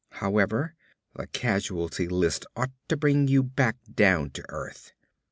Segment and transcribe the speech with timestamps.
[0.13, 0.73] However,
[1.13, 4.93] the casualty list ought to bring you back down to earth."